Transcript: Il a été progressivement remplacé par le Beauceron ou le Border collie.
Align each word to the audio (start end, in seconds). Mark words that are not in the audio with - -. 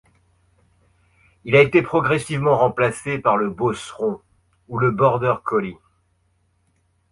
Il 1.43 1.55
a 1.55 1.61
été 1.61 1.83
progressivement 1.83 2.57
remplacé 2.57 3.19
par 3.19 3.37
le 3.37 3.51
Beauceron 3.51 4.19
ou 4.67 4.79
le 4.79 4.89
Border 4.89 5.35
collie. 5.45 5.77